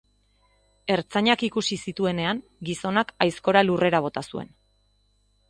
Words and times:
Ertzainak 0.93 1.43
ikusi 1.47 1.77
zituenean, 1.91 2.41
gizonak 2.71 3.15
aizkora 3.27 3.65
lurrera 3.69 4.03
bota 4.09 4.27
zuen. 4.33 4.51